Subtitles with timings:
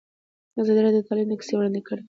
[0.61, 1.99] ازادي راډیو د تعلیم کیسې وړاندې کړي.